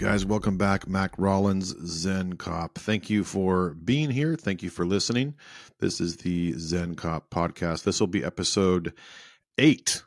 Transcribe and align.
Guys, 0.00 0.24
welcome 0.24 0.56
back. 0.56 0.88
Mac 0.88 1.12
Rollins, 1.18 1.74
Zen 1.84 2.32
Cop. 2.36 2.78
Thank 2.78 3.10
you 3.10 3.22
for 3.22 3.74
being 3.84 4.08
here. 4.08 4.34
Thank 4.34 4.62
you 4.62 4.70
for 4.70 4.86
listening. 4.86 5.34
This 5.78 6.00
is 6.00 6.16
the 6.16 6.54
Zen 6.54 6.94
Cop 6.94 7.28
podcast. 7.28 7.84
This 7.84 8.00
will 8.00 8.06
be 8.06 8.24
episode 8.24 8.94
eight. 9.58 10.02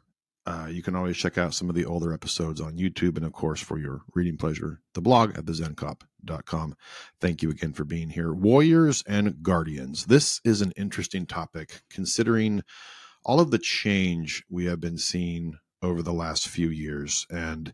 Uh, 0.47 0.65
you 0.67 0.81
can 0.81 0.95
always 0.95 1.15
check 1.15 1.37
out 1.37 1.53
some 1.53 1.69
of 1.69 1.75
the 1.75 1.85
older 1.85 2.11
episodes 2.11 2.59
on 2.59 2.75
YouTube 2.75 3.17
and, 3.17 3.25
of 3.25 3.33
course, 3.33 3.61
for 3.61 3.77
your 3.77 4.01
reading 4.15 4.35
pleasure, 4.35 4.79
the 4.95 5.01
blog 5.01 5.37
at 5.37 5.45
thezencop.com. 5.45 6.75
Thank 7.21 7.43
you 7.43 7.51
again 7.51 7.73
for 7.73 7.83
being 7.85 8.09
here. 8.09 8.33
Warriors 8.33 9.03
and 9.05 9.43
Guardians. 9.43 10.07
This 10.07 10.41
is 10.43 10.61
an 10.61 10.73
interesting 10.75 11.27
topic 11.27 11.83
considering 11.91 12.63
all 13.23 13.39
of 13.39 13.51
the 13.51 13.59
change 13.59 14.43
we 14.49 14.65
have 14.65 14.79
been 14.79 14.97
seeing 14.97 15.59
over 15.83 16.01
the 16.01 16.13
last 16.13 16.47
few 16.47 16.69
years. 16.69 17.27
And 17.29 17.71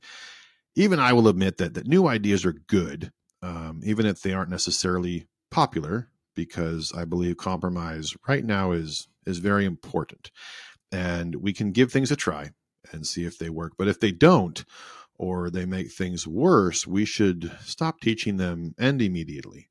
even 0.79 0.99
I 0.99 1.11
will 1.11 1.27
admit 1.27 1.57
that 1.57 1.73
that 1.73 1.87
new 1.87 2.07
ideas 2.07 2.45
are 2.45 2.53
good, 2.53 3.11
um, 3.41 3.81
even 3.83 4.05
if 4.05 4.21
they 4.21 4.33
aren't 4.33 4.49
necessarily 4.49 5.27
popular, 5.51 6.09
because 6.35 6.93
I 6.95 7.03
believe 7.03 7.35
compromise 7.37 8.13
right 8.27 8.45
now 8.45 8.71
is 8.71 9.07
is 9.25 9.39
very 9.39 9.65
important, 9.65 10.31
and 10.91 11.35
we 11.35 11.51
can 11.51 11.71
give 11.71 11.91
things 11.91 12.11
a 12.11 12.15
try 12.15 12.51
and 12.93 13.05
see 13.05 13.25
if 13.25 13.37
they 13.37 13.49
work. 13.49 13.73
But 13.77 13.89
if 13.89 13.99
they 13.99 14.11
don't, 14.11 14.63
or 15.17 15.49
they 15.49 15.65
make 15.65 15.91
things 15.91 16.25
worse, 16.25 16.87
we 16.87 17.03
should 17.03 17.51
stop 17.61 17.99
teaching 17.99 18.37
them 18.37 18.73
and 18.77 19.01
immediately. 19.01 19.67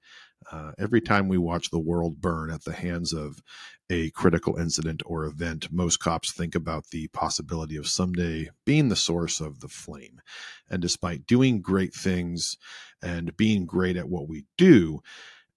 Uh, 0.50 0.72
every 0.78 1.00
time 1.00 1.28
we 1.28 1.38
watch 1.38 1.70
the 1.70 1.78
world 1.78 2.20
burn 2.20 2.50
at 2.50 2.64
the 2.64 2.72
hands 2.72 3.12
of 3.12 3.42
a 3.90 4.10
critical 4.10 4.56
incident 4.56 5.02
or 5.06 5.24
event, 5.24 5.70
most 5.72 5.98
cops 5.98 6.32
think 6.32 6.54
about 6.54 6.88
the 6.88 7.08
possibility 7.08 7.76
of 7.76 7.86
someday 7.86 8.48
being 8.64 8.88
the 8.88 8.96
source 8.96 9.40
of 9.40 9.60
the 9.60 9.68
flame. 9.68 10.20
And 10.70 10.80
despite 10.80 11.26
doing 11.26 11.60
great 11.60 11.94
things 11.94 12.56
and 13.02 13.36
being 13.36 13.66
great 13.66 13.96
at 13.96 14.08
what 14.08 14.28
we 14.28 14.44
do, 14.56 15.00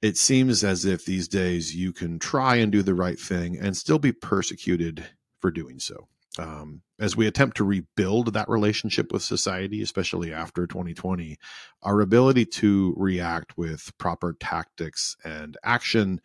it 0.02 0.18
seems 0.18 0.64
as 0.64 0.84
if 0.84 1.06
these 1.06 1.28
days 1.28 1.76
you 1.76 1.94
can 1.94 2.20
try 2.20 2.56
and 2.56 2.72
do 2.72 2.82
the 2.82 2.96
right 2.96 3.20
thing 3.20 3.58
and 3.58 3.78
still 3.78 4.00
be 4.00 4.12
persecuted 4.12 5.06
for 5.40 5.52
doing 5.52 5.80
so 5.80 6.08
um, 6.40 6.82
as 7.00 7.18
we 7.18 7.28
attempt 7.28 7.58
to 7.58 7.64
rebuild 7.64 8.34
that 8.34 8.50
relationship 8.50 9.12
with 9.12 9.22
society, 9.22 9.82
especially 9.82 10.34
after 10.34 10.66
2020, 10.66 11.38
our 11.84 12.02
ability 12.02 12.46
to 12.46 12.94
react 12.98 13.58
with 13.58 13.92
proper 13.98 14.36
tactics 14.40 15.18
and 15.26 15.58
action, 15.64 16.22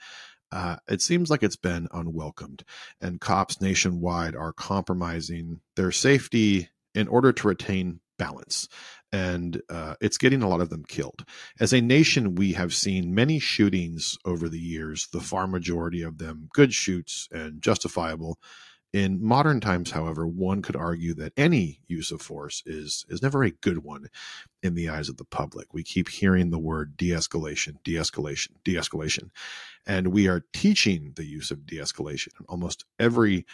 uh, 0.52 0.76
it 0.88 1.02
seems 1.02 1.28
like 1.30 1.42
it's 1.42 1.56
been 1.56 1.88
unwelcomed. 1.92 2.62
And 3.00 3.20
cops 3.20 3.60
nationwide 3.60 4.36
are 4.36 4.52
compromising 4.52 5.60
their 5.74 5.90
safety 5.90 6.68
in 6.94 7.08
order 7.08 7.32
to 7.32 7.48
retain 7.48 8.00
balance. 8.18 8.68
And 9.12 9.60
uh, 9.68 9.94
it's 10.00 10.18
getting 10.18 10.42
a 10.42 10.48
lot 10.48 10.60
of 10.60 10.70
them 10.70 10.84
killed. 10.86 11.24
As 11.60 11.72
a 11.72 11.80
nation, 11.80 12.34
we 12.34 12.52
have 12.52 12.74
seen 12.74 13.14
many 13.14 13.38
shootings 13.38 14.16
over 14.24 14.48
the 14.48 14.58
years, 14.58 15.08
the 15.12 15.20
far 15.20 15.46
majority 15.46 16.02
of 16.02 16.18
them 16.18 16.48
good 16.52 16.72
shoots 16.72 17.28
and 17.32 17.60
justifiable 17.60 18.38
in 18.96 19.22
modern 19.22 19.60
times, 19.60 19.90
however, 19.90 20.26
one 20.26 20.62
could 20.62 20.74
argue 20.74 21.12
that 21.12 21.34
any 21.36 21.80
use 21.86 22.10
of 22.10 22.22
force 22.22 22.62
is 22.64 23.04
is 23.10 23.20
never 23.20 23.44
a 23.44 23.50
good 23.50 23.84
one 23.84 24.06
in 24.62 24.74
the 24.74 24.88
eyes 24.88 25.10
of 25.10 25.18
the 25.18 25.24
public. 25.24 25.74
We 25.74 25.82
keep 25.82 26.08
hearing 26.08 26.48
the 26.48 26.58
word 26.58 26.96
de-escalation, 26.96 27.74
de-escalation, 27.84 28.52
de-escalation, 28.64 29.28
and 29.86 30.08
we 30.08 30.28
are 30.28 30.46
teaching 30.54 31.12
the 31.14 31.26
use 31.26 31.50
of 31.50 31.66
de-escalation 31.66 32.28
in 32.40 32.46
almost 32.48 32.86
every 32.98 33.44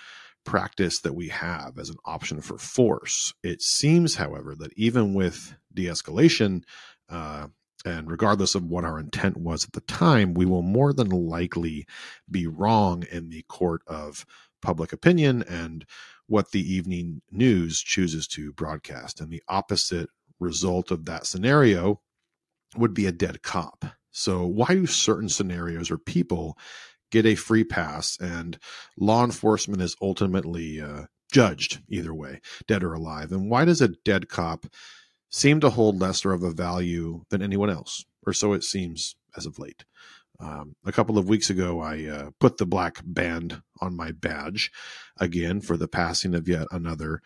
practice 0.44 1.00
that 1.00 1.16
we 1.16 1.28
have 1.30 1.76
as 1.76 1.90
an 1.90 1.98
option 2.04 2.40
for 2.40 2.56
force. 2.56 3.34
It 3.42 3.62
seems, 3.62 4.14
however, 4.14 4.54
that 4.54 4.72
even 4.76 5.12
with 5.12 5.56
de-escalation, 5.74 6.62
uh, 7.08 7.48
and 7.84 8.08
regardless 8.08 8.54
of 8.54 8.66
what 8.66 8.84
our 8.84 9.00
intent 9.00 9.36
was 9.36 9.64
at 9.64 9.72
the 9.72 9.80
time, 9.80 10.34
we 10.34 10.46
will 10.46 10.62
more 10.62 10.92
than 10.92 11.08
likely 11.08 11.84
be 12.30 12.46
wrong 12.46 13.02
in 13.10 13.28
the 13.28 13.42
court 13.48 13.82
of 13.88 14.24
public 14.62 14.92
opinion 14.92 15.42
and 15.48 15.84
what 16.26 16.52
the 16.52 16.72
evening 16.72 17.20
news 17.30 17.80
chooses 17.80 18.26
to 18.28 18.52
broadcast. 18.52 19.20
And 19.20 19.30
the 19.30 19.42
opposite 19.48 20.08
result 20.40 20.90
of 20.90 21.04
that 21.04 21.26
scenario 21.26 22.00
would 22.76 22.94
be 22.94 23.06
a 23.06 23.12
dead 23.12 23.42
cop. 23.42 23.84
So, 24.10 24.46
why 24.46 24.68
do 24.68 24.86
certain 24.86 25.28
scenarios 25.28 25.90
or 25.90 25.98
people 25.98 26.58
get 27.10 27.26
a 27.26 27.34
free 27.34 27.64
pass 27.64 28.18
and 28.20 28.58
law 28.98 29.24
enforcement 29.24 29.82
is 29.82 29.96
ultimately 30.00 30.80
uh, 30.80 31.04
judged 31.32 31.80
either 31.88 32.14
way, 32.14 32.40
dead 32.66 32.82
or 32.82 32.92
alive? 32.94 33.32
And 33.32 33.50
why 33.50 33.64
does 33.64 33.80
a 33.80 33.88
dead 33.88 34.28
cop 34.28 34.66
seem 35.30 35.60
to 35.60 35.70
hold 35.70 36.00
lesser 36.00 36.32
of 36.32 36.42
a 36.42 36.50
value 36.50 37.22
than 37.30 37.42
anyone 37.42 37.70
else? 37.70 38.04
Or 38.26 38.32
so 38.32 38.52
it 38.52 38.64
seems 38.64 39.16
as 39.36 39.46
of 39.46 39.58
late. 39.58 39.84
Um, 40.42 40.74
a 40.84 40.90
couple 40.90 41.18
of 41.18 41.28
weeks 41.28 41.50
ago, 41.50 41.80
I 41.80 42.04
uh, 42.06 42.30
put 42.40 42.56
the 42.56 42.66
black 42.66 43.00
band 43.04 43.62
on 43.80 43.96
my 43.96 44.10
badge 44.10 44.72
again 45.18 45.60
for 45.60 45.76
the 45.76 45.86
passing 45.86 46.34
of 46.34 46.48
yet 46.48 46.66
another 46.72 47.22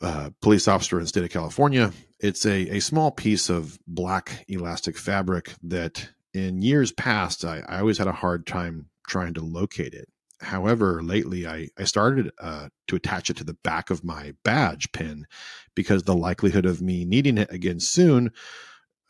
uh, 0.00 0.30
police 0.42 0.66
officer 0.66 0.96
in 0.96 1.04
the 1.04 1.08
state 1.08 1.22
of 1.22 1.30
California. 1.30 1.92
It's 2.18 2.44
a, 2.44 2.76
a 2.76 2.80
small 2.80 3.12
piece 3.12 3.48
of 3.48 3.78
black 3.86 4.44
elastic 4.48 4.98
fabric 4.98 5.54
that 5.62 6.10
in 6.34 6.62
years 6.62 6.90
past, 6.90 7.44
I, 7.44 7.62
I 7.68 7.78
always 7.78 7.98
had 7.98 8.08
a 8.08 8.12
hard 8.12 8.44
time 8.44 8.86
trying 9.06 9.34
to 9.34 9.44
locate 9.44 9.94
it. 9.94 10.08
However, 10.40 11.02
lately 11.02 11.46
I, 11.46 11.68
I 11.78 11.84
started 11.84 12.32
uh, 12.40 12.70
to 12.88 12.96
attach 12.96 13.30
it 13.30 13.36
to 13.36 13.44
the 13.44 13.58
back 13.62 13.90
of 13.90 14.02
my 14.02 14.34
badge 14.42 14.90
pin 14.92 15.26
because 15.76 16.02
the 16.02 16.16
likelihood 16.16 16.66
of 16.66 16.82
me 16.82 17.04
needing 17.04 17.38
it 17.38 17.52
again 17.52 17.78
soon 17.78 18.32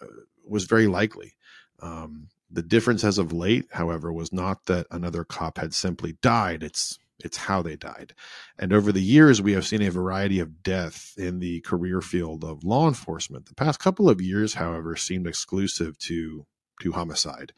uh, 0.03 0.07
was 0.45 0.65
very 0.65 0.87
likely. 0.87 1.33
Um, 1.81 2.29
the 2.51 2.63
difference 2.63 3.05
as 3.05 3.19
of 3.19 3.33
late, 3.33 3.67
however, 3.73 4.13
was 4.13 4.33
not 4.33 4.67
that 4.67 4.87
another 4.91 5.25
cop 5.25 5.59
had 5.59 5.75
simply 5.75 6.17
died. 6.23 6.63
It's 6.63 6.99
it's 7.23 7.37
how 7.37 7.61
they 7.61 7.77
died. 7.77 8.15
And 8.59 8.73
over 8.73 8.93
the 8.93 9.03
years, 9.03 9.43
we 9.43 9.53
have 9.53 9.67
seen 9.67 9.83
a 9.83 9.91
variety 9.91 10.41
of 10.41 10.63
death 10.63 11.13
in 11.19 11.39
the 11.39 11.61
career 11.61 12.01
field 12.01 12.45
of 12.45 12.65
law 12.65 12.89
enforcement. 12.89 13.47
The 13.47 13.55
past 13.55 13.79
couple 13.79 14.09
of 14.09 14.23
years, 14.23 14.55
however, 14.55 14.97
seemed 14.97 15.27
exclusive 15.27 15.99
to 15.99 16.47
to 16.81 16.93
homicide. 16.93 17.53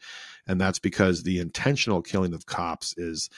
And 0.45 0.59
that's 0.59 0.79
because 0.79 1.23
the 1.23 1.39
intentional 1.39 2.01
killing 2.01 2.33
of 2.33 2.45
cops 2.45 2.93
is 2.97 3.29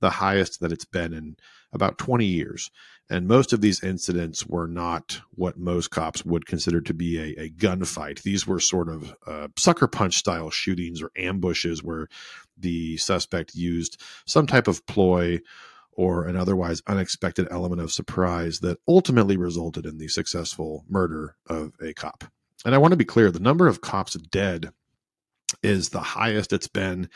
the 0.00 0.10
highest 0.10 0.60
that 0.60 0.72
it's 0.72 0.84
been 0.84 1.14
in 1.14 1.36
about 1.72 1.98
20 1.98 2.26
years. 2.26 2.70
And 3.10 3.26
most 3.26 3.52
of 3.52 3.60
these 3.60 3.82
incidents 3.82 4.46
were 4.46 4.68
not 4.68 5.20
what 5.32 5.58
most 5.58 5.90
cops 5.90 6.24
would 6.24 6.46
consider 6.46 6.80
to 6.82 6.94
be 6.94 7.18
a, 7.18 7.42
a 7.42 7.50
gunfight. 7.50 8.22
These 8.22 8.46
were 8.46 8.60
sort 8.60 8.88
of 8.88 9.14
uh, 9.26 9.48
sucker 9.58 9.88
punch 9.88 10.16
style 10.16 10.48
shootings 10.48 11.02
or 11.02 11.10
ambushes 11.16 11.82
where 11.82 12.06
the 12.56 12.96
suspect 12.98 13.54
used 13.56 14.00
some 14.26 14.46
type 14.46 14.68
of 14.68 14.86
ploy 14.86 15.40
or 15.92 16.26
an 16.26 16.36
otherwise 16.36 16.82
unexpected 16.86 17.48
element 17.50 17.82
of 17.82 17.90
surprise 17.90 18.60
that 18.60 18.78
ultimately 18.86 19.36
resulted 19.36 19.86
in 19.86 19.98
the 19.98 20.08
successful 20.08 20.84
murder 20.88 21.34
of 21.48 21.72
a 21.82 21.92
cop. 21.92 22.24
And 22.64 22.76
I 22.76 22.78
want 22.78 22.92
to 22.92 22.96
be 22.96 23.04
clear 23.04 23.30
the 23.30 23.40
number 23.40 23.66
of 23.66 23.80
cops 23.80 24.14
dead 24.14 24.70
is 25.64 25.88
the 25.88 26.00
highest 26.00 26.52
it's 26.52 26.68
been 26.68 27.08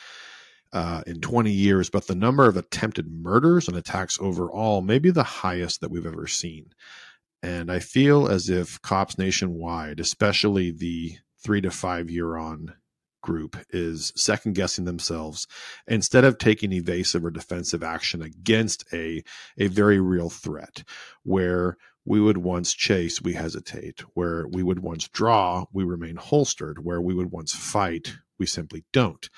uh, 0.74 1.02
in 1.06 1.20
20 1.20 1.52
years, 1.52 1.88
but 1.88 2.08
the 2.08 2.16
number 2.16 2.46
of 2.46 2.56
attempted 2.56 3.10
murders 3.10 3.68
and 3.68 3.76
attacks 3.76 4.18
overall 4.20 4.82
may 4.82 4.98
be 4.98 5.10
the 5.10 5.22
highest 5.22 5.80
that 5.80 5.90
we've 5.90 6.04
ever 6.04 6.26
seen. 6.26 6.66
And 7.42 7.70
I 7.70 7.78
feel 7.78 8.26
as 8.26 8.50
if 8.50 8.82
cops 8.82 9.16
nationwide, 9.16 10.00
especially 10.00 10.72
the 10.72 11.16
three 11.42 11.60
to 11.60 11.70
five 11.70 12.10
year 12.10 12.36
on 12.36 12.74
group, 13.22 13.56
is 13.70 14.12
second 14.16 14.54
guessing 14.54 14.84
themselves 14.84 15.46
instead 15.86 16.24
of 16.24 16.38
taking 16.38 16.72
evasive 16.72 17.24
or 17.24 17.30
defensive 17.30 17.82
action 17.82 18.20
against 18.20 18.84
a, 18.92 19.22
a 19.56 19.68
very 19.68 20.00
real 20.00 20.28
threat 20.28 20.82
where 21.22 21.76
we 22.04 22.20
would 22.20 22.38
once 22.38 22.74
chase, 22.74 23.22
we 23.22 23.34
hesitate. 23.34 24.00
Where 24.14 24.46
we 24.48 24.62
would 24.62 24.80
once 24.80 25.08
draw, 25.08 25.66
we 25.72 25.84
remain 25.84 26.16
holstered. 26.16 26.84
Where 26.84 27.00
we 27.00 27.14
would 27.14 27.30
once 27.30 27.54
fight, 27.54 28.14
we 28.38 28.46
simply 28.46 28.84
don't. 28.92 29.28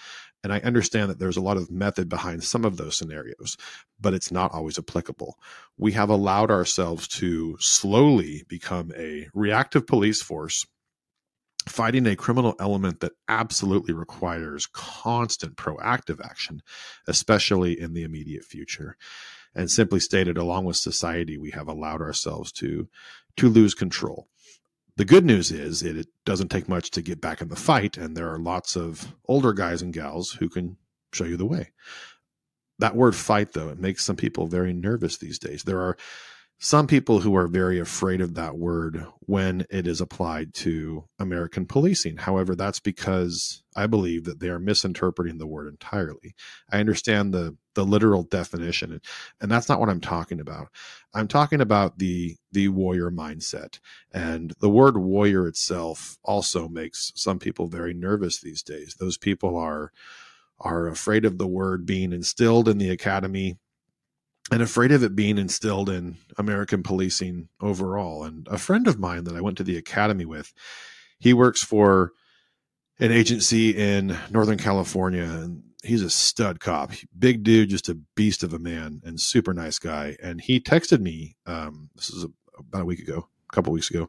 And 0.46 0.52
I 0.52 0.60
understand 0.60 1.10
that 1.10 1.18
there's 1.18 1.36
a 1.36 1.42
lot 1.42 1.56
of 1.56 1.72
method 1.72 2.08
behind 2.08 2.44
some 2.44 2.64
of 2.64 2.76
those 2.76 2.96
scenarios, 2.96 3.56
but 4.00 4.14
it's 4.14 4.30
not 4.30 4.52
always 4.52 4.78
applicable. 4.78 5.40
We 5.76 5.90
have 5.94 6.08
allowed 6.08 6.52
ourselves 6.52 7.08
to 7.18 7.56
slowly 7.58 8.44
become 8.46 8.92
a 8.96 9.26
reactive 9.34 9.88
police 9.88 10.22
force 10.22 10.64
fighting 11.68 12.06
a 12.06 12.14
criminal 12.14 12.54
element 12.60 13.00
that 13.00 13.14
absolutely 13.26 13.92
requires 13.92 14.66
constant 14.66 15.56
proactive 15.56 16.24
action, 16.24 16.62
especially 17.08 17.80
in 17.80 17.92
the 17.92 18.04
immediate 18.04 18.44
future. 18.44 18.96
And 19.52 19.68
simply 19.68 19.98
stated, 19.98 20.38
along 20.38 20.64
with 20.64 20.76
society, 20.76 21.36
we 21.38 21.50
have 21.50 21.66
allowed 21.66 22.02
ourselves 22.02 22.52
to 22.52 22.88
to 23.38 23.48
lose 23.48 23.74
control. 23.74 24.28
The 24.96 25.04
good 25.04 25.24
news 25.24 25.52
is 25.52 25.82
it, 25.82 25.96
it 25.96 26.08
doesn't 26.24 26.48
take 26.48 26.68
much 26.68 26.90
to 26.92 27.02
get 27.02 27.20
back 27.20 27.42
in 27.42 27.48
the 27.48 27.56
fight, 27.56 27.98
and 27.98 28.16
there 28.16 28.32
are 28.32 28.38
lots 28.38 28.76
of 28.76 29.14
older 29.26 29.52
guys 29.52 29.82
and 29.82 29.92
gals 29.92 30.32
who 30.32 30.48
can 30.48 30.78
show 31.12 31.24
you 31.24 31.36
the 31.36 31.46
way. 31.46 31.72
That 32.78 32.96
word 32.96 33.14
fight, 33.14 33.52
though, 33.52 33.68
it 33.68 33.78
makes 33.78 34.04
some 34.04 34.16
people 34.16 34.46
very 34.46 34.72
nervous 34.72 35.18
these 35.18 35.38
days. 35.38 35.62
There 35.62 35.80
are 35.80 35.96
some 36.58 36.86
people 36.86 37.20
who 37.20 37.36
are 37.36 37.48
very 37.48 37.78
afraid 37.78 38.22
of 38.22 38.34
that 38.34 38.56
word 38.56 39.06
when 39.20 39.66
it 39.70 39.86
is 39.86 40.00
applied 40.00 40.54
to 40.54 41.04
American 41.18 41.66
policing. 41.66 42.16
However, 42.16 42.56
that's 42.56 42.80
because 42.80 43.62
I 43.76 43.86
believe 43.86 44.24
that 44.24 44.40
they 44.40 44.48
are 44.48 44.58
misinterpreting 44.58 45.38
the 45.38 45.46
word 45.46 45.68
entirely. 45.68 46.34
I 46.72 46.80
understand 46.80 47.34
the 47.34 47.56
the 47.74 47.84
literal 47.84 48.22
definition, 48.22 49.02
and 49.40 49.52
that's 49.52 49.68
not 49.68 49.80
what 49.80 49.90
I'm 49.90 50.00
talking 50.00 50.40
about. 50.40 50.68
I'm 51.14 51.28
talking 51.28 51.60
about 51.60 51.98
the 51.98 52.36
the 52.52 52.68
warrior 52.68 53.10
mindset, 53.10 53.80
and 54.14 54.54
the 54.60 54.70
word 54.70 54.96
warrior 54.96 55.46
itself 55.46 56.16
also 56.24 56.68
makes 56.68 57.12
some 57.16 57.38
people 57.38 57.66
very 57.68 57.92
nervous 57.92 58.40
these 58.40 58.62
days. 58.62 58.96
Those 58.98 59.18
people 59.18 59.58
are 59.58 59.92
are 60.60 60.88
afraid 60.88 61.24
of 61.26 61.38
the 61.38 61.46
word 61.46 61.86
being 61.86 62.12
instilled 62.12 62.68
in 62.68 62.78
the 62.78 62.90
academy 62.90 63.58
and 64.50 64.62
afraid 64.62 64.92
of 64.92 65.02
it 65.02 65.16
being 65.16 65.38
instilled 65.38 65.90
in 65.90 66.16
American 66.38 66.82
policing 66.82 67.48
overall. 67.60 68.24
And 68.24 68.46
a 68.48 68.58
friend 68.58 68.86
of 68.86 68.98
mine 68.98 69.24
that 69.24 69.34
I 69.34 69.40
went 69.40 69.56
to 69.58 69.64
the 69.64 69.76
academy 69.76 70.24
with, 70.24 70.52
he 71.18 71.32
works 71.32 71.62
for 71.62 72.12
an 72.98 73.12
agency 73.12 73.70
in 73.70 74.16
Northern 74.30 74.58
California, 74.58 75.24
and 75.24 75.62
he's 75.82 76.02
a 76.02 76.10
stud 76.10 76.60
cop, 76.60 76.92
big 77.18 77.42
dude, 77.42 77.70
just 77.70 77.88
a 77.88 77.98
beast 78.14 78.42
of 78.42 78.52
a 78.52 78.58
man, 78.58 79.00
and 79.04 79.20
super 79.20 79.52
nice 79.52 79.78
guy. 79.78 80.16
And 80.22 80.40
he 80.40 80.60
texted 80.60 81.00
me, 81.00 81.36
um, 81.46 81.90
this 81.94 82.10
is 82.10 82.24
a, 82.24 82.28
about 82.58 82.82
a 82.82 82.86
week 82.86 83.00
ago, 83.00 83.28
a 83.50 83.54
couple 83.54 83.72
weeks 83.72 83.90
ago, 83.90 84.08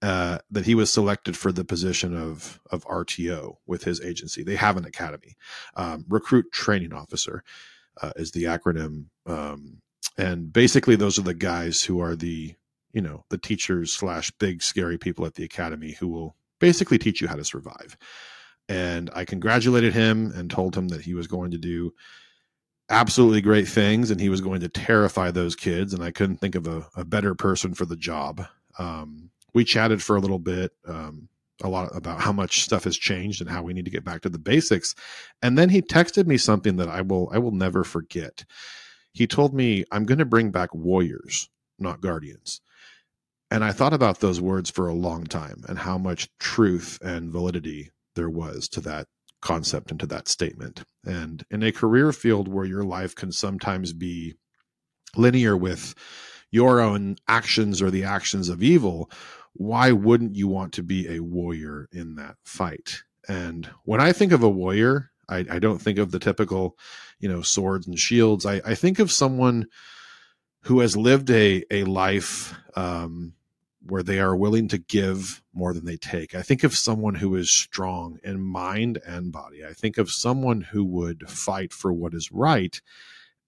uh, 0.00 0.38
that 0.50 0.64
he 0.64 0.74
was 0.74 0.92
selected 0.92 1.36
for 1.36 1.52
the 1.52 1.64
position 1.64 2.16
of 2.16 2.60
of 2.70 2.84
RTO 2.86 3.56
with 3.66 3.84
his 3.84 4.00
agency. 4.00 4.42
They 4.42 4.56
have 4.56 4.76
an 4.76 4.84
academy, 4.84 5.36
um, 5.76 6.04
recruit 6.08 6.50
training 6.52 6.92
officer 6.92 7.44
uh, 8.00 8.12
is 8.16 8.30
the 8.32 8.44
acronym. 8.44 9.06
Um, 9.26 9.80
and 10.16 10.52
basically, 10.52 10.96
those 10.96 11.18
are 11.18 11.22
the 11.22 11.34
guys 11.34 11.82
who 11.82 12.00
are 12.00 12.16
the 12.16 12.54
you 12.92 13.00
know 13.00 13.24
the 13.30 13.38
teachers 13.38 13.92
slash 13.92 14.30
big 14.32 14.62
scary 14.62 14.98
people 14.98 15.24
at 15.26 15.34
the 15.34 15.44
academy 15.44 15.92
who 15.92 16.08
will 16.08 16.36
basically 16.60 16.98
teach 16.98 17.20
you 17.20 17.28
how 17.28 17.36
to 17.36 17.44
survive. 17.44 17.96
And 18.68 19.10
I 19.14 19.24
congratulated 19.24 19.92
him 19.92 20.32
and 20.34 20.50
told 20.50 20.76
him 20.76 20.88
that 20.88 21.02
he 21.02 21.14
was 21.14 21.26
going 21.26 21.50
to 21.50 21.58
do 21.58 21.92
absolutely 22.88 23.40
great 23.40 23.66
things 23.66 24.10
and 24.10 24.20
he 24.20 24.28
was 24.28 24.40
going 24.40 24.60
to 24.60 24.68
terrify 24.68 25.30
those 25.30 25.56
kids. 25.56 25.92
And 25.92 26.02
I 26.02 26.10
couldn't 26.10 26.36
think 26.36 26.54
of 26.54 26.66
a, 26.66 26.86
a 26.94 27.04
better 27.04 27.34
person 27.34 27.74
for 27.74 27.84
the 27.84 27.96
job. 27.96 28.46
Um, 28.78 29.30
we 29.54 29.64
chatted 29.64 30.02
for 30.02 30.16
a 30.16 30.20
little 30.20 30.38
bit. 30.38 30.72
Um, 30.86 31.28
a 31.62 31.68
lot 31.68 31.94
about 31.94 32.20
how 32.20 32.32
much 32.32 32.62
stuff 32.62 32.84
has 32.84 32.96
changed 32.96 33.40
and 33.40 33.50
how 33.50 33.62
we 33.62 33.72
need 33.72 33.84
to 33.84 33.90
get 33.90 34.04
back 34.04 34.22
to 34.22 34.28
the 34.28 34.38
basics. 34.38 34.94
And 35.42 35.56
then 35.56 35.68
he 35.68 35.82
texted 35.82 36.26
me 36.26 36.38
something 36.38 36.76
that 36.76 36.88
I 36.88 37.02
will 37.02 37.30
I 37.32 37.38
will 37.38 37.52
never 37.52 37.84
forget. 37.84 38.44
He 39.12 39.26
told 39.26 39.54
me 39.54 39.84
I'm 39.92 40.04
going 40.04 40.18
to 40.18 40.24
bring 40.24 40.50
back 40.50 40.74
warriors, 40.74 41.48
not 41.78 42.00
guardians. 42.00 42.60
And 43.50 43.62
I 43.62 43.72
thought 43.72 43.92
about 43.92 44.20
those 44.20 44.40
words 44.40 44.70
for 44.70 44.88
a 44.88 44.94
long 44.94 45.24
time 45.24 45.62
and 45.68 45.78
how 45.78 45.98
much 45.98 46.30
truth 46.38 46.98
and 47.02 47.30
validity 47.30 47.90
there 48.14 48.30
was 48.30 48.66
to 48.70 48.80
that 48.80 49.08
concept 49.42 49.90
and 49.90 50.00
to 50.00 50.06
that 50.06 50.28
statement. 50.28 50.84
And 51.04 51.44
in 51.50 51.62
a 51.62 51.72
career 51.72 52.12
field 52.12 52.48
where 52.48 52.64
your 52.64 52.84
life 52.84 53.14
can 53.14 53.30
sometimes 53.30 53.92
be 53.92 54.34
linear 55.16 55.54
with 55.54 55.94
your 56.50 56.80
own 56.80 57.16
actions 57.28 57.82
or 57.82 57.90
the 57.90 58.04
actions 58.04 58.48
of 58.48 58.62
evil, 58.62 59.10
why 59.54 59.92
wouldn't 59.92 60.34
you 60.34 60.48
want 60.48 60.72
to 60.74 60.82
be 60.82 61.08
a 61.08 61.20
warrior 61.20 61.88
in 61.92 62.16
that 62.16 62.36
fight? 62.44 63.02
And 63.28 63.68
when 63.84 64.00
I 64.00 64.12
think 64.12 64.32
of 64.32 64.42
a 64.42 64.48
warrior, 64.48 65.10
I, 65.28 65.44
I 65.50 65.58
don't 65.58 65.80
think 65.80 65.98
of 65.98 66.10
the 66.10 66.18
typical, 66.18 66.76
you 67.20 67.28
know, 67.28 67.42
swords 67.42 67.86
and 67.86 67.98
shields. 67.98 68.44
I, 68.46 68.60
I 68.64 68.74
think 68.74 68.98
of 68.98 69.12
someone 69.12 69.66
who 70.62 70.80
has 70.80 70.96
lived 70.96 71.30
a 71.30 71.64
a 71.70 71.84
life 71.84 72.54
um, 72.76 73.34
where 73.84 74.02
they 74.02 74.20
are 74.20 74.36
willing 74.36 74.68
to 74.68 74.78
give 74.78 75.42
more 75.52 75.72
than 75.74 75.84
they 75.84 75.96
take. 75.96 76.34
I 76.34 76.42
think 76.42 76.64
of 76.64 76.76
someone 76.76 77.14
who 77.16 77.34
is 77.36 77.50
strong 77.50 78.18
in 78.22 78.40
mind 78.40 79.00
and 79.06 79.32
body. 79.32 79.64
I 79.64 79.72
think 79.72 79.98
of 79.98 80.10
someone 80.10 80.60
who 80.60 80.84
would 80.84 81.28
fight 81.28 81.72
for 81.72 81.92
what 81.92 82.14
is 82.14 82.30
right 82.32 82.80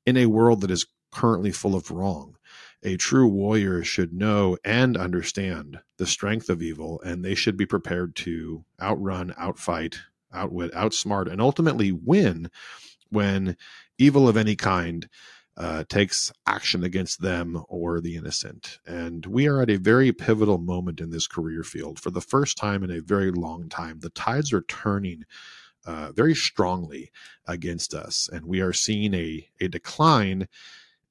in 0.06 0.16
a 0.16 0.26
world 0.26 0.60
that 0.62 0.70
is 0.70 0.86
currently 1.12 1.52
full 1.52 1.74
of 1.76 1.90
wrong 1.90 2.33
a 2.84 2.96
true 2.96 3.26
warrior 3.26 3.82
should 3.82 4.12
know 4.12 4.58
and 4.64 4.96
understand 4.96 5.80
the 5.96 6.06
strength 6.06 6.50
of 6.50 6.62
evil, 6.62 7.00
and 7.00 7.24
they 7.24 7.34
should 7.34 7.56
be 7.56 7.66
prepared 7.66 8.14
to 8.14 8.64
outrun, 8.80 9.34
outfight, 9.38 9.96
outwit, 10.32 10.72
outsmart, 10.72 11.30
and 11.30 11.40
ultimately 11.40 11.90
win 11.92 12.50
when 13.08 13.56
evil 13.98 14.28
of 14.28 14.36
any 14.36 14.54
kind 14.54 15.08
uh, 15.56 15.84
takes 15.88 16.32
action 16.46 16.82
against 16.84 17.22
them 17.22 17.64
or 17.68 18.00
the 18.00 18.16
innocent. 18.16 18.80
And 18.86 19.24
we 19.24 19.46
are 19.46 19.62
at 19.62 19.70
a 19.70 19.76
very 19.76 20.12
pivotal 20.12 20.58
moment 20.58 21.00
in 21.00 21.10
this 21.10 21.26
career 21.26 21.62
field. 21.62 22.00
For 22.00 22.10
the 22.10 22.20
first 22.20 22.58
time 22.58 22.82
in 22.82 22.90
a 22.90 23.00
very 23.00 23.30
long 23.30 23.68
time, 23.68 24.00
the 24.00 24.10
tides 24.10 24.52
are 24.52 24.62
turning. 24.62 25.24
Uh, 25.86 26.10
very 26.12 26.34
strongly 26.34 27.12
against 27.46 27.92
us, 27.92 28.26
and 28.32 28.46
we 28.46 28.62
are 28.62 28.72
seeing 28.72 29.12
a, 29.12 29.46
a 29.60 29.68
decline 29.68 30.48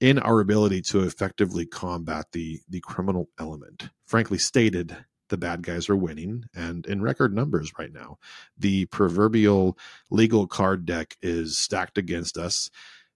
in 0.04 0.20
our 0.20 0.42
ability 0.42 0.82
to 0.82 1.00
effectively 1.00 1.66
combat 1.66 2.26
the 2.34 2.60
the 2.68 2.82
criminal 2.82 3.30
element. 3.40 3.90
Frankly 4.06 4.38
stated, 4.38 4.98
the 5.30 5.38
bad 5.38 5.64
guys 5.64 5.88
are 5.88 5.96
winning 5.96 6.44
and 6.54 6.86
in 6.88 7.02
record 7.02 7.34
numbers 7.34 7.72
right 7.80 7.94
now. 7.94 8.18
The 8.58 8.84
proverbial 8.88 9.78
legal 10.12 10.46
card 10.46 10.86
deck 10.86 11.16
is 11.22 11.58
stacked 11.58 11.98
against 11.98 12.38
us 12.38 12.70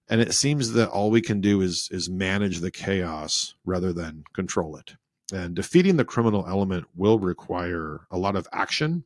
and 0.08 0.22
it 0.22 0.32
seems 0.32 0.72
that 0.72 0.88
all 0.88 1.10
we 1.10 1.20
can 1.20 1.42
do 1.42 1.60
is 1.60 1.90
is 1.92 2.08
manage 2.08 2.60
the 2.60 2.70
chaos 2.70 3.54
rather 3.66 3.92
than 3.92 4.24
control 4.34 4.74
it. 4.78 4.94
And 5.30 5.54
defeating 5.54 5.98
the 5.98 6.06
criminal 6.06 6.46
element 6.48 6.86
will 6.96 7.18
require 7.18 8.06
a 8.10 8.16
lot 8.16 8.34
of 8.34 8.48
action 8.50 9.04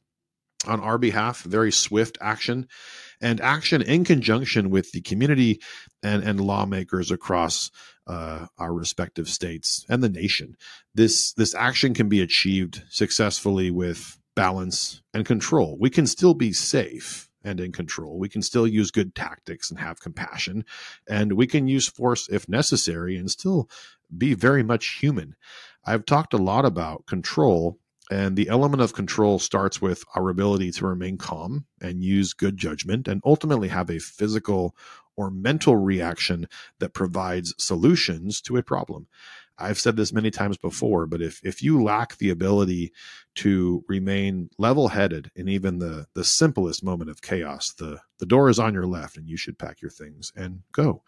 on 0.66 0.80
our 0.80 0.98
behalf, 0.98 1.42
very 1.42 1.72
swift 1.72 2.18
action, 2.20 2.68
and 3.20 3.40
action 3.40 3.82
in 3.82 4.04
conjunction 4.04 4.70
with 4.70 4.92
the 4.92 5.00
community 5.00 5.60
and, 6.02 6.22
and 6.22 6.40
lawmakers 6.40 7.10
across 7.10 7.70
uh, 8.06 8.46
our 8.58 8.72
respective 8.72 9.28
states 9.28 9.84
and 9.88 10.02
the 10.02 10.08
nation. 10.08 10.56
This 10.94 11.32
this 11.34 11.54
action 11.54 11.94
can 11.94 12.08
be 12.08 12.20
achieved 12.20 12.82
successfully 12.90 13.70
with 13.70 14.18
balance 14.34 15.02
and 15.14 15.24
control. 15.24 15.76
We 15.78 15.90
can 15.90 16.06
still 16.06 16.34
be 16.34 16.52
safe 16.52 17.28
and 17.44 17.60
in 17.60 17.72
control. 17.72 18.18
We 18.18 18.28
can 18.28 18.42
still 18.42 18.66
use 18.66 18.90
good 18.90 19.14
tactics 19.14 19.70
and 19.70 19.78
have 19.80 20.00
compassion, 20.00 20.64
and 21.08 21.34
we 21.34 21.46
can 21.46 21.68
use 21.68 21.88
force 21.88 22.28
if 22.28 22.48
necessary 22.48 23.16
and 23.16 23.30
still 23.30 23.68
be 24.16 24.34
very 24.34 24.62
much 24.62 24.98
human. 25.00 25.34
I've 25.84 26.04
talked 26.04 26.34
a 26.34 26.38
lot 26.38 26.64
about 26.64 27.06
control 27.06 27.78
and 28.12 28.36
the 28.36 28.50
element 28.50 28.82
of 28.82 28.92
control 28.92 29.38
starts 29.38 29.80
with 29.80 30.04
our 30.14 30.28
ability 30.28 30.70
to 30.70 30.86
remain 30.86 31.16
calm 31.16 31.64
and 31.80 32.04
use 32.04 32.34
good 32.34 32.58
judgment 32.58 33.08
and 33.08 33.22
ultimately 33.24 33.68
have 33.68 33.88
a 33.88 33.98
physical 33.98 34.76
or 35.16 35.30
mental 35.30 35.76
reaction 35.76 36.46
that 36.78 36.92
provides 36.92 37.54
solutions 37.56 38.42
to 38.42 38.58
a 38.58 38.62
problem. 38.62 39.06
I've 39.56 39.78
said 39.78 39.96
this 39.96 40.12
many 40.12 40.30
times 40.30 40.58
before, 40.58 41.06
but 41.06 41.22
if, 41.22 41.40
if 41.42 41.62
you 41.62 41.82
lack 41.82 42.18
the 42.18 42.28
ability 42.28 42.92
to 43.36 43.82
remain 43.88 44.50
level 44.58 44.88
headed 44.88 45.30
in 45.34 45.48
even 45.48 45.78
the, 45.78 46.06
the 46.14 46.24
simplest 46.24 46.84
moment 46.84 47.08
of 47.08 47.22
chaos, 47.22 47.72
the, 47.72 47.98
the 48.18 48.26
door 48.26 48.50
is 48.50 48.58
on 48.58 48.74
your 48.74 48.86
left 48.86 49.16
and 49.16 49.26
you 49.26 49.38
should 49.38 49.58
pack 49.58 49.80
your 49.80 49.90
things 49.90 50.32
and 50.36 50.60
go. 50.72 51.02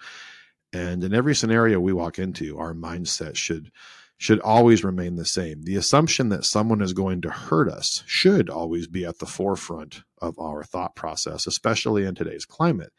And 0.72 1.04
in 1.04 1.12
every 1.12 1.34
scenario 1.34 1.80
we 1.80 1.92
walk 1.92 2.18
into, 2.18 2.58
our 2.58 2.72
mindset 2.72 3.36
should 3.36 3.70
should 4.16 4.40
always 4.40 4.84
remain 4.84 5.16
the 5.16 5.24
same. 5.24 5.62
The 5.62 5.76
assumption 5.76 6.28
that 6.28 6.44
someone 6.44 6.80
is 6.80 6.92
going 6.92 7.20
to 7.22 7.30
hurt 7.30 7.68
us 7.68 8.02
should 8.06 8.48
always 8.48 8.86
be 8.86 9.04
at 9.04 9.18
the 9.18 9.26
forefront 9.26 10.02
of 10.20 10.38
our 10.38 10.62
thought 10.64 10.94
process, 10.94 11.46
especially 11.46 12.04
in 12.04 12.14
today's 12.14 12.44
climate. 12.44 12.92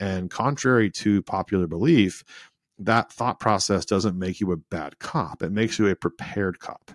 And 0.00 0.30
contrary 0.30 0.90
to 0.92 1.22
popular 1.22 1.66
belief, 1.66 2.24
that 2.78 3.12
thought 3.12 3.38
process 3.38 3.84
doesn't 3.84 4.18
make 4.18 4.40
you 4.40 4.50
a 4.52 4.56
bad 4.56 4.98
cop, 4.98 5.42
it 5.42 5.52
makes 5.52 5.78
you 5.78 5.86
a 5.86 5.94
prepared 5.94 6.58
cop. 6.58 6.90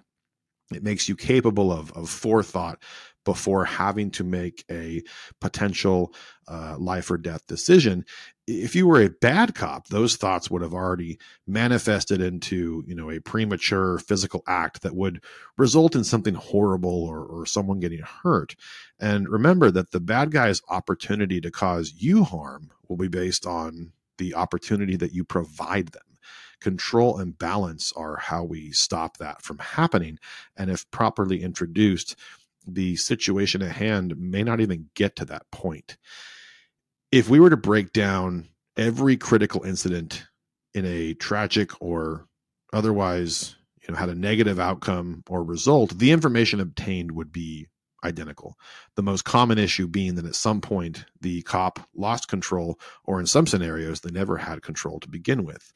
It 0.71 0.83
makes 0.83 1.09
you 1.09 1.15
capable 1.15 1.71
of, 1.71 1.91
of 1.93 2.09
forethought 2.09 2.83
before 3.25 3.65
having 3.65 4.11
to 4.11 4.23
make 4.23 4.63
a 4.69 5.03
potential 5.39 6.13
uh, 6.47 6.75
life 6.77 7.11
or 7.11 7.17
death 7.17 7.45
decision. 7.47 8.05
If 8.47 8.75
you 8.75 8.87
were 8.87 9.01
a 9.01 9.09
bad 9.09 9.53
cop, 9.53 9.87
those 9.89 10.15
thoughts 10.15 10.49
would 10.49 10.63
have 10.63 10.73
already 10.73 11.19
manifested 11.45 12.21
into, 12.21 12.83
you 12.87 12.95
know, 12.95 13.11
a 13.11 13.19
premature 13.19 13.99
physical 13.99 14.43
act 14.47 14.81
that 14.81 14.95
would 14.95 15.23
result 15.57 15.95
in 15.95 16.03
something 16.03 16.33
horrible 16.33 17.03
or, 17.03 17.23
or 17.23 17.45
someone 17.45 17.79
getting 17.79 18.01
hurt. 18.23 18.55
And 18.99 19.29
remember 19.29 19.69
that 19.71 19.91
the 19.91 19.99
bad 19.99 20.31
guy's 20.31 20.61
opportunity 20.69 21.39
to 21.41 21.51
cause 21.51 21.93
you 21.97 22.23
harm 22.23 22.71
will 22.87 22.97
be 22.97 23.07
based 23.07 23.45
on 23.45 23.91
the 24.17 24.33
opportunity 24.33 24.95
that 24.97 25.13
you 25.13 25.23
provide 25.23 25.89
them 25.89 26.01
control 26.59 27.17
and 27.17 27.37
balance 27.37 27.93
are 27.95 28.17
how 28.17 28.43
we 28.43 28.71
stop 28.71 29.17
that 29.17 29.41
from 29.41 29.57
happening. 29.59 30.19
And 30.57 30.69
if 30.69 30.89
properly 30.91 31.41
introduced, 31.41 32.15
the 32.75 32.95
situation 32.95 33.61
at 33.61 33.71
hand 33.71 34.15
may 34.17 34.43
not 34.43 34.59
even 34.59 34.89
get 34.95 35.15
to 35.17 35.25
that 35.25 35.43
point. 35.51 35.97
If 37.11 37.29
we 37.29 37.39
were 37.39 37.49
to 37.49 37.57
break 37.57 37.93
down 37.93 38.49
every 38.77 39.17
critical 39.17 39.63
incident 39.63 40.25
in 40.73 40.85
a 40.85 41.13
tragic 41.15 41.71
or 41.81 42.27
otherwise 42.71 43.55
you 43.81 43.93
know 43.93 43.99
had 43.99 44.09
a 44.09 44.15
negative 44.15 44.59
outcome 44.59 45.23
or 45.27 45.43
result, 45.43 45.97
the 45.97 46.11
information 46.11 46.59
obtained 46.59 47.11
would 47.11 47.31
be 47.31 47.67
identical. 48.03 48.57
The 48.95 49.03
most 49.03 49.25
common 49.25 49.57
issue 49.57 49.87
being 49.87 50.15
that 50.15 50.25
at 50.25 50.35
some 50.35 50.61
point 50.61 51.05
the 51.21 51.41
cop 51.43 51.79
lost 51.95 52.27
control, 52.27 52.79
or 53.03 53.19
in 53.19 53.25
some 53.25 53.47
scenarios, 53.47 54.01
they 54.01 54.11
never 54.11 54.37
had 54.37 54.61
control 54.61 54.99
to 54.99 55.09
begin 55.09 55.43
with. 55.43 55.71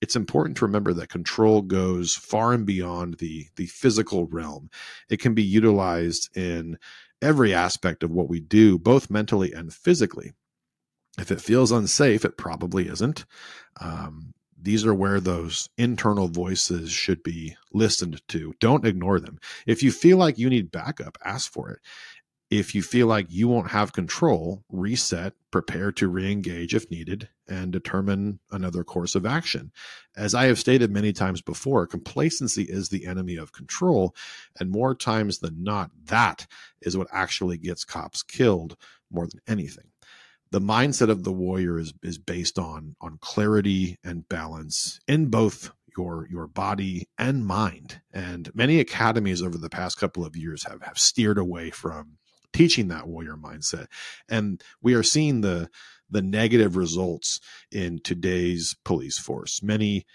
It's 0.00 0.16
important 0.16 0.56
to 0.58 0.64
remember 0.64 0.92
that 0.94 1.08
control 1.08 1.62
goes 1.62 2.14
far 2.14 2.52
and 2.52 2.66
beyond 2.66 3.18
the, 3.18 3.48
the 3.56 3.66
physical 3.66 4.26
realm. 4.26 4.70
It 5.08 5.20
can 5.20 5.34
be 5.34 5.42
utilized 5.42 6.36
in 6.36 6.78
every 7.22 7.54
aspect 7.54 8.02
of 8.02 8.10
what 8.10 8.28
we 8.28 8.40
do, 8.40 8.78
both 8.78 9.10
mentally 9.10 9.52
and 9.52 9.72
physically. 9.72 10.32
If 11.18 11.30
it 11.30 11.40
feels 11.40 11.72
unsafe, 11.72 12.24
it 12.24 12.36
probably 12.36 12.88
isn't. 12.88 13.24
Um, 13.80 14.34
these 14.60 14.86
are 14.86 14.94
where 14.94 15.20
those 15.20 15.68
internal 15.76 16.28
voices 16.28 16.90
should 16.90 17.22
be 17.22 17.56
listened 17.72 18.20
to. 18.28 18.54
Don't 18.60 18.86
ignore 18.86 19.20
them. 19.20 19.38
If 19.66 19.82
you 19.82 19.92
feel 19.92 20.16
like 20.16 20.38
you 20.38 20.48
need 20.48 20.70
backup, 20.72 21.18
ask 21.24 21.52
for 21.52 21.70
it. 21.70 21.80
If 22.48 22.74
you 22.74 22.82
feel 22.82 23.08
like 23.08 23.26
you 23.28 23.48
won't 23.48 23.72
have 23.72 23.92
control, 23.92 24.62
reset, 24.70 25.34
prepare 25.50 25.90
to 25.92 26.08
re 26.08 26.30
engage 26.30 26.74
if 26.74 26.88
needed, 26.90 27.28
and 27.48 27.72
determine 27.72 28.38
another 28.52 28.84
course 28.84 29.16
of 29.16 29.26
action. 29.26 29.72
As 30.16 30.32
I 30.32 30.46
have 30.46 30.58
stated 30.58 30.92
many 30.92 31.12
times 31.12 31.42
before, 31.42 31.86
complacency 31.88 32.62
is 32.62 32.88
the 32.88 33.06
enemy 33.06 33.36
of 33.36 33.52
control. 33.52 34.14
And 34.60 34.70
more 34.70 34.94
times 34.94 35.40
than 35.40 35.62
not, 35.64 35.90
that 36.04 36.46
is 36.80 36.96
what 36.96 37.08
actually 37.12 37.58
gets 37.58 37.84
cops 37.84 38.22
killed 38.22 38.76
more 39.10 39.26
than 39.26 39.40
anything 39.48 39.86
the 40.56 40.60
mindset 40.62 41.10
of 41.10 41.22
the 41.22 41.32
warrior 41.34 41.78
is 41.78 41.92
is 42.02 42.16
based 42.16 42.58
on 42.58 42.96
on 43.02 43.18
clarity 43.20 43.98
and 44.02 44.26
balance 44.26 44.98
in 45.06 45.26
both 45.26 45.70
your 45.98 46.26
your 46.30 46.46
body 46.46 47.06
and 47.18 47.44
mind. 47.44 48.00
And 48.10 48.48
many 48.54 48.80
academies 48.80 49.42
over 49.42 49.58
the 49.58 49.68
past 49.68 49.98
couple 49.98 50.24
of 50.24 50.34
years 50.34 50.64
have 50.64 50.80
have 50.80 50.98
steered 50.98 51.36
away 51.36 51.68
from 51.68 52.16
teaching 52.54 52.88
that 52.88 53.06
warrior 53.06 53.36
mindset. 53.36 53.84
And 54.30 54.64
we 54.80 54.94
are 54.94 55.02
seeing 55.02 55.42
the 55.42 55.68
the 56.08 56.22
negative 56.22 56.74
results 56.74 57.38
in 57.70 57.98
today's 57.98 58.74
police 58.82 59.18
force. 59.18 59.62
Many 59.62 60.06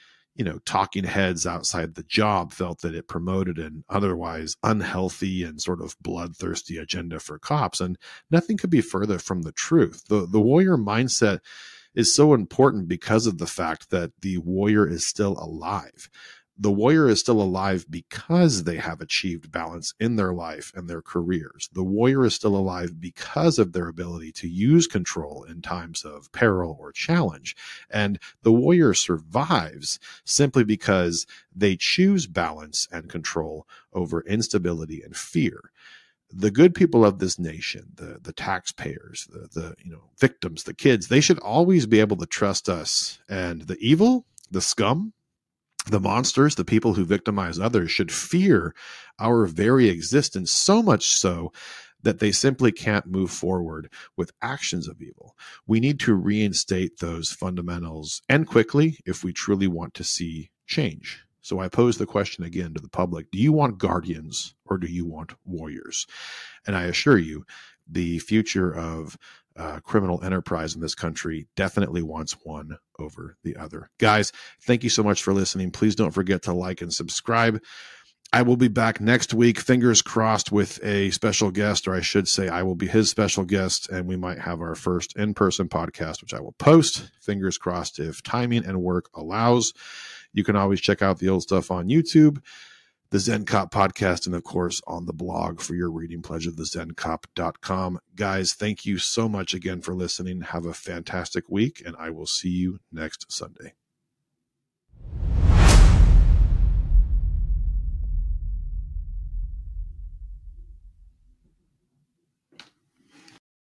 you 0.42 0.46
know, 0.46 0.58
talking 0.66 1.04
heads 1.04 1.46
outside 1.46 1.94
the 1.94 2.02
job 2.02 2.52
felt 2.52 2.82
that 2.82 2.96
it 2.96 3.08
promoted 3.08 3.60
an 3.60 3.84
otherwise 3.90 4.56
unhealthy 4.64 5.44
and 5.44 5.62
sort 5.62 5.80
of 5.84 5.96
bloodthirsty 6.02 6.80
agenda 6.80 7.20
for 7.20 7.38
cops. 7.38 7.80
And 7.80 7.96
nothing 8.32 8.58
could 8.58 8.72
be 8.72 8.82
further 8.82 9.20
from 9.20 9.44
the 9.44 9.52
truth. 9.52 10.04
The, 10.10 10.26
the 10.26 10.42
warrior 10.42 10.78
mindset 10.78 11.42
is 11.94 12.16
so 12.16 12.34
important 12.34 12.88
because 12.88 13.28
of 13.28 13.38
the 13.38 13.46
fact 13.46 13.92
that 13.92 14.14
the 14.22 14.40
warrior 14.40 14.88
is 14.88 15.06
still 15.06 15.34
alive 15.34 16.10
the 16.58 16.72
warrior 16.72 17.08
is 17.08 17.20
still 17.20 17.42
alive 17.42 17.86
because 17.90 18.64
they 18.64 18.78
have 18.78 19.02
achieved 19.02 19.52
balance 19.52 19.94
in 20.00 20.16
their 20.16 20.34
life 20.34 20.72
and 20.76 20.88
their 20.88 21.02
careers. 21.02 21.70
The 21.74 21.84
warrior 21.84 22.26
is 22.26 22.36
still 22.36 22.56
alive 22.56 23.00
because 23.00 23.58
of 23.58 23.74
their 23.74 23.88
ability 23.88 24.32
to 24.34 24.48
use 24.48 24.86
control 24.86 25.44
in 25.44 25.62
times 25.62 26.04
of 26.04 26.32
peril 26.32 26.78
or 26.80 26.92
challenge. 26.92 27.56
And 27.90 28.20
the 28.44 28.52
warrior 28.52 28.94
survives 28.94 30.00
simply 30.24 30.64
because 30.64 31.26
they 31.56 31.76
choose 31.76 32.28
balance 32.28 32.88
and 32.92 33.10
control 33.10 33.68
over 33.94 34.22
instability 34.22 35.02
and 35.02 35.16
fear 35.16 35.72
the 36.34 36.52
good 36.52 36.74
people 36.74 37.04
of 37.04 37.20
this 37.20 37.38
nation, 37.38 37.92
the 37.96 38.18
the 38.22 38.34
taxpayers, 38.34 39.28
the 39.32 39.50
the 39.54 39.76
you 39.84 39.92
know 39.92 40.04
victims, 40.18 40.64
the 40.64 40.74
kids, 40.74 41.08
they 41.08 41.20
should 41.20 41.40
always 41.40 41.86
be 41.86 42.00
able 42.00 42.18
to 42.18 42.26
trust 42.26 42.70
us. 42.70 43.20
And 43.28 43.64
the 43.64 43.78
evil, 43.80 44.26
the 44.50 44.62
scum, 44.62 45.14
the 45.88 46.00
monsters, 46.00 46.56
the 46.56 46.66
people 46.66 46.94
who 46.94 47.06
victimize 47.06 47.60
others, 47.60 47.92
should 47.92 48.12
fear 48.12 48.76
our 49.20 49.46
very 49.46 49.90
existence 49.90 50.52
so 50.52 50.82
much 50.84 51.14
so 51.14 51.52
that 52.04 52.20
they 52.20 52.32
simply 52.32 52.72
can't 52.72 53.06
move 53.06 53.32
forward 53.32 53.92
with 54.18 54.32
actions 54.42 54.88
of 54.88 55.02
evil. 55.02 55.36
We 55.68 55.80
need 55.80 56.00
to 56.02 56.16
reinstate 56.16 57.00
those 57.00 57.32
fundamentals 57.32 58.22
and 58.28 58.48
quickly 58.48 59.00
if 59.06 59.24
we 59.24 59.34
truly 59.34 59.68
want 59.68 59.94
to 59.96 60.04
see 60.04 60.50
change. 60.66 61.24
So 61.42 61.60
I 61.60 61.70
pose 61.70 61.98
the 61.98 62.06
question 62.06 62.44
again 62.44 62.74
to 62.74 62.82
the 62.82 62.90
public 62.90 63.32
Do 63.32 63.40
you 63.40 63.52
want 63.52 63.80
guardians 63.80 64.56
or 64.66 64.78
do 64.78 64.88
you 64.88 65.06
want 65.06 65.34
warriors? 65.46 66.06
And 66.66 66.76
I 66.76 66.84
assure 66.84 67.18
you, 67.18 67.46
the 67.88 68.20
future 68.20 68.74
of 68.74 69.18
uh, 69.58 69.80
criminal 69.82 70.24
enterprise 70.24 70.76
in 70.76 70.82
this 70.82 70.96
country 70.96 71.48
definitely 71.56 72.02
wants 72.02 72.36
one 72.44 72.78
over 73.00 73.38
the 73.44 73.56
other. 73.58 73.90
Guys, 73.98 74.32
thank 74.62 74.84
you 74.84 74.90
so 74.90 75.04
much 75.04 75.24
for 75.24 75.34
listening. 75.34 75.72
Please 75.72 75.96
don't 75.96 76.12
forget 76.12 76.44
to 76.44 76.54
like 76.54 76.82
and 76.82 76.94
subscribe. 76.94 77.62
I 78.34 78.44
will 78.44 78.56
be 78.56 78.70
back 78.70 79.02
next 79.02 79.34
week, 79.34 79.60
fingers 79.60 80.02
crossed, 80.02 80.54
with 80.54 80.82
a 80.86 81.12
special 81.12 81.52
guest, 81.52 81.86
or 81.86 81.94
I 81.94 82.00
should 82.00 82.30
say, 82.30 82.48
I 82.48 82.64
will 82.64 82.76
be 82.76 82.88
his 82.88 83.10
special 83.10 83.44
guest, 83.44 83.90
and 83.90 84.08
we 84.08 84.16
might 84.16 84.40
have 84.40 84.62
our 84.62 84.74
first 84.74 85.18
in 85.18 85.34
person 85.34 85.68
podcast, 85.68 86.22
which 86.22 86.34
I 86.34 86.40
will 86.40 86.54
post. 86.54 87.12
Fingers 87.20 87.58
crossed 87.58 88.00
if 88.00 88.24
timing 88.24 88.66
and 88.66 88.82
work 88.82 89.10
allows. 89.14 89.74
You 90.32 90.46
can 90.46 90.56
always 90.56 90.80
check 90.80 91.02
out 91.02 91.20
the 91.20 91.28
old 91.28 91.44
stuff 91.44 91.72
on 91.72 91.90
YouTube 91.90 92.42
the 93.12 93.20
Zen 93.20 93.46
Cop 93.46 93.74
podcast, 93.74 94.26
and 94.26 94.34
of 94.34 94.44
course 94.44 94.82
on 94.88 95.06
the 95.06 95.14
blog 95.14 95.60
for 95.60 95.76
your 95.76 95.92
reading 95.92 96.22
pleasure, 96.22 96.50
thezencop.com. 96.50 98.00
Guys, 98.16 98.54
thank 98.54 98.86
you 98.86 98.98
so 98.98 99.28
much 99.28 99.54
again 99.54 99.82
for 99.82 99.94
listening. 99.94 100.42
Have 100.42 100.66
a 100.66 100.74
fantastic 100.74 101.50
week, 101.50 101.84
and 101.86 101.96
I 102.00 102.10
will 102.10 102.26
see 102.26 102.50
you 102.50 102.80
next 102.92 103.30
Sunday. 103.30 103.74